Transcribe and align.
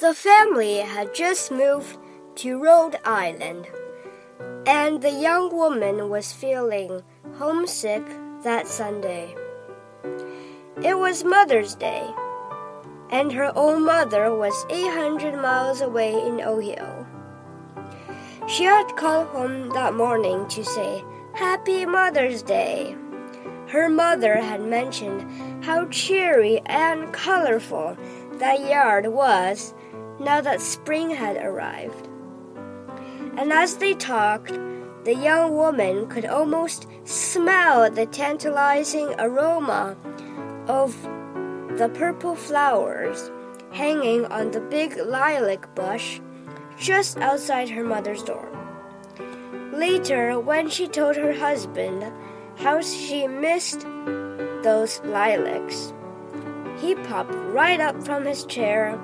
The 0.00 0.14
family 0.14 0.78
had 0.78 1.14
just 1.14 1.50
moved 1.50 1.98
to 2.36 2.58
Rhode 2.58 2.96
Island, 3.04 3.68
and 4.66 5.02
the 5.02 5.10
young 5.10 5.54
woman 5.54 6.08
was 6.08 6.32
feeling 6.32 7.02
homesick 7.36 8.06
that 8.42 8.66
Sunday. 8.66 9.36
It 10.82 10.98
was 10.98 11.22
Mother's 11.22 11.74
Day, 11.74 12.08
and 13.10 13.30
her 13.32 13.52
own 13.54 13.84
mother 13.84 14.34
was 14.34 14.64
800 14.70 15.36
miles 15.36 15.82
away 15.82 16.14
in 16.14 16.40
Ohio. 16.40 17.06
She 18.48 18.64
had 18.64 18.96
called 18.96 19.28
home 19.28 19.68
that 19.74 19.92
morning 19.92 20.48
to 20.48 20.64
say, 20.64 21.04
Happy 21.34 21.84
Mother's 21.84 22.40
Day. 22.40 22.96
Her 23.68 23.90
mother 23.90 24.38
had 24.38 24.62
mentioned 24.62 25.62
how 25.62 25.84
cheery 25.88 26.62
and 26.64 27.12
colorful 27.12 27.98
that 28.38 28.60
yard 28.60 29.06
was 29.06 29.74
now 30.20 30.40
that 30.40 30.60
spring 30.60 31.10
had 31.10 31.36
arrived. 31.38 32.08
And 33.36 33.52
as 33.52 33.78
they 33.78 33.94
talked, 33.94 34.52
the 35.04 35.14
young 35.14 35.54
woman 35.54 36.06
could 36.08 36.26
almost 36.26 36.86
smell 37.04 37.90
the 37.90 38.04
tantalizing 38.04 39.14
aroma 39.18 39.96
of 40.68 40.94
the 41.78 41.90
purple 41.94 42.36
flowers 42.36 43.30
hanging 43.72 44.26
on 44.26 44.50
the 44.50 44.60
big 44.60 44.96
lilac 44.98 45.74
bush 45.74 46.20
just 46.76 47.16
outside 47.18 47.70
her 47.70 47.84
mother's 47.84 48.22
door. 48.22 48.48
Later, 49.72 50.38
when 50.38 50.68
she 50.68 50.86
told 50.86 51.16
her 51.16 51.32
husband 51.32 52.12
how 52.56 52.82
she 52.82 53.26
missed 53.26 53.86
those 54.62 55.00
lilacs, 55.04 55.94
he 56.78 56.94
popped 56.94 57.32
right 57.32 57.80
up 57.80 58.02
from 58.04 58.26
his 58.26 58.44
chair 58.44 59.00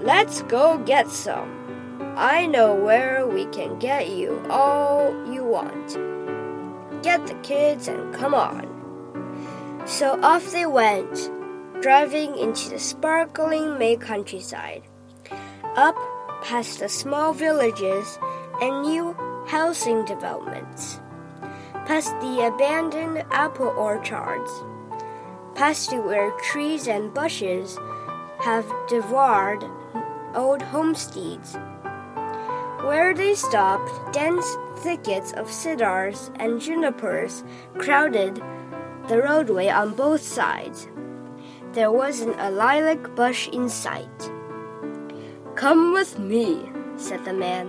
Let's 0.00 0.42
go 0.42 0.78
get 0.78 1.08
some. 1.08 2.14
I 2.16 2.46
know 2.46 2.74
where 2.74 3.26
we 3.26 3.46
can 3.46 3.78
get 3.78 4.10
you 4.10 4.44
all 4.50 5.10
you 5.32 5.44
want. 5.44 5.94
Get 7.02 7.26
the 7.26 7.34
kids 7.42 7.88
and 7.88 8.14
come 8.14 8.34
on. 8.34 8.72
So 9.86 10.20
off 10.22 10.50
they 10.50 10.66
went, 10.66 11.30
driving 11.80 12.36
into 12.36 12.70
the 12.70 12.78
sparkling 12.78 13.78
May 13.78 13.96
countryside, 13.96 14.82
up 15.76 15.96
past 16.42 16.80
the 16.80 16.88
small 16.88 17.32
villages 17.32 18.18
and 18.60 18.82
new 18.82 19.14
housing 19.46 20.04
developments, 20.04 21.00
past 21.86 22.10
the 22.20 22.46
abandoned 22.46 23.24
apple 23.30 23.68
orchards, 23.68 24.50
past 25.54 25.92
where 25.92 26.30
trees 26.40 26.86
and 26.86 27.14
bushes 27.14 27.78
have 28.46 28.72
devoured 28.86 29.64
old 30.36 30.62
homesteads. 30.62 31.58
Where 32.86 33.12
they 33.12 33.34
stopped, 33.34 33.90
dense 34.12 34.46
thickets 34.76 35.32
of 35.32 35.50
cedars 35.50 36.30
and 36.36 36.60
junipers 36.60 37.42
crowded 37.76 38.36
the 39.08 39.20
roadway 39.20 39.66
on 39.66 39.94
both 39.94 40.22
sides. 40.22 40.86
There 41.72 41.90
wasn't 41.90 42.38
a 42.38 42.52
lilac 42.52 43.16
bush 43.16 43.48
in 43.48 43.68
sight. 43.68 44.30
Come 45.56 45.92
with 45.92 46.16
me, 46.20 46.70
said 46.94 47.24
the 47.24 47.32
man. 47.32 47.66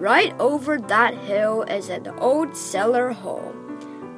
Right 0.00 0.32
over 0.40 0.78
that 0.78 1.12
hill 1.12 1.60
is 1.64 1.90
an 1.90 2.08
old 2.16 2.56
cellar 2.56 3.12
hole 3.12 3.54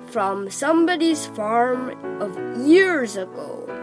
from 0.07 0.49
somebody's 0.49 1.27
farm 1.27 1.91
of 2.23 2.39
years 2.65 3.17
ago 3.17 3.82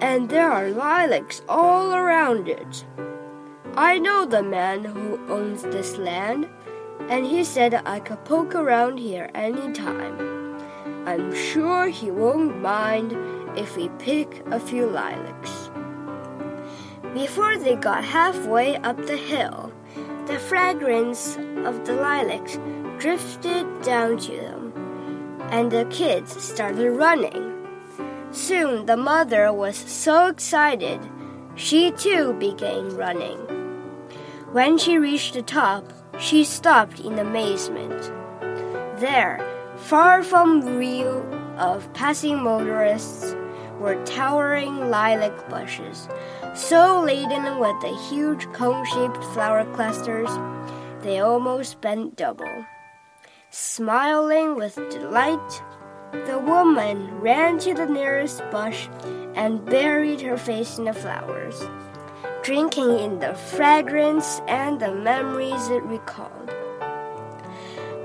and 0.00 0.28
there 0.28 0.50
are 0.50 0.70
lilacs 0.70 1.42
all 1.48 1.94
around 1.94 2.48
it. 2.48 2.84
I 3.76 3.98
know 3.98 4.24
the 4.24 4.42
man 4.42 4.84
who 4.84 5.18
owns 5.28 5.62
this 5.62 5.96
land, 5.96 6.48
and 7.08 7.24
he 7.24 7.44
said 7.44 7.74
I 7.86 8.00
could 8.00 8.24
poke 8.24 8.54
around 8.54 8.98
here 8.98 9.30
any 9.34 9.72
time. 9.72 10.56
I'm 11.06 11.34
sure 11.34 11.88
he 11.88 12.10
won't 12.10 12.60
mind 12.60 13.16
if 13.56 13.76
we 13.76 13.88
pick 13.98 14.42
a 14.50 14.60
few 14.60 14.86
lilacs. 14.86 15.70
Before 17.14 17.56
they 17.56 17.76
got 17.76 18.04
halfway 18.04 18.76
up 18.76 18.96
the 19.06 19.16
hill, 19.16 19.72
the 20.26 20.38
fragrance 20.38 21.36
of 21.64 21.86
the 21.86 21.94
lilacs 21.94 22.58
drifted 22.98 23.66
down 23.82 24.18
to 24.18 24.32
them, 24.32 24.72
and 25.50 25.70
the 25.70 25.86
kids 25.86 26.40
started 26.42 26.90
running. 26.90 27.54
Soon 28.30 28.86
the 28.86 28.96
mother 28.96 29.52
was 29.52 29.76
so 29.76 30.26
excited, 30.26 31.00
she 31.54 31.90
too 31.92 32.34
began 32.34 32.96
running. 32.96 33.38
When 34.52 34.78
she 34.78 34.98
reached 34.98 35.34
the 35.34 35.42
top, 35.42 35.92
she 36.18 36.44
stopped 36.44 37.00
in 37.00 37.18
amazement. 37.18 38.12
There, 39.00 39.40
far 39.76 40.22
from 40.22 40.62
view 40.62 41.24
of 41.56 41.92
passing 41.94 42.42
motorists, 42.42 43.34
were 43.78 44.02
towering 44.04 44.90
lilac 44.90 45.48
bushes, 45.48 46.08
so 46.54 47.00
laden 47.00 47.58
with 47.58 47.80
the 47.80 47.96
huge 48.10 48.46
cone 48.52 48.84
shaped 48.86 49.22
flower 49.32 49.64
clusters 49.74 50.30
they 51.02 51.20
almost 51.20 51.80
bent 51.80 52.16
double. 52.16 52.66
Smiling 53.50 54.56
with 54.56 54.74
delight, 54.90 55.62
the 56.12 56.38
woman 56.38 57.20
ran 57.20 57.58
to 57.58 57.74
the 57.74 57.86
nearest 57.86 58.42
bush 58.50 58.88
and 59.34 59.64
buried 59.64 60.20
her 60.20 60.36
face 60.36 60.78
in 60.78 60.84
the 60.84 60.92
flowers, 60.92 61.62
drinking 62.42 62.98
in 62.98 63.18
the 63.18 63.34
fragrance 63.34 64.40
and 64.48 64.80
the 64.80 64.94
memories 64.94 65.68
it 65.68 65.82
recalled. 65.82 66.50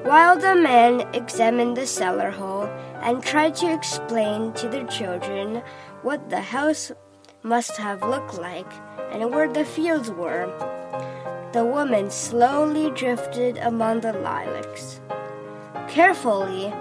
While 0.04 0.38
the 0.38 0.56
man 0.56 1.08
examined 1.14 1.78
the 1.78 1.88
cellar 1.88 2.30
hole 2.30 2.68
and 3.02 3.24
tried 3.24 3.56
to 3.56 3.74
explain 3.74 4.52
to 4.54 4.68
the 4.68 4.84
children 4.84 5.64
what 6.02 6.30
the 6.30 6.42
house 6.42 6.92
must 7.42 7.78
have 7.78 8.04
looked 8.04 8.38
like 8.38 8.72
and 9.12 9.32
where 9.32 9.52
the 9.52 9.64
fields 9.64 10.12
were, 10.12 10.52
the 11.54 11.64
woman 11.64 12.10
slowly 12.10 12.92
drifted 12.92 13.58
among 13.60 14.02
the 14.02 14.12
lilacs. 14.12 15.00
Carefully, 15.88 16.74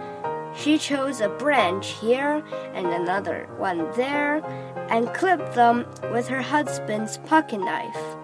she 0.55 0.79
chose 0.79 1.21
a 1.21 1.29
branch 1.29 1.89
here 2.01 2.43
and 2.75 2.87
another 2.87 3.49
one 3.57 3.91
there 3.93 4.45
and 4.89 5.13
clipped 5.15 5.55
them 5.55 5.87
with 6.13 6.29
her 6.29 6.43
husband's 6.43 7.19
pocket 7.19 7.59
knife. 7.59 8.17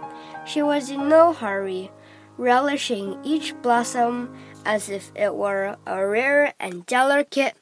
She 0.44 0.62
was 0.62 0.90
in 0.90 1.08
no 1.08 1.32
hurry, 1.32 1.90
relishing 2.36 3.18
each 3.24 3.54
blossom 3.62 4.34
as 4.64 4.88
if 4.88 5.12
it 5.14 5.34
were 5.34 5.76
a 5.86 6.06
rare 6.06 6.54
and 6.60 6.86
delicate 6.86 7.54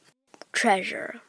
treasure. 0.52 1.20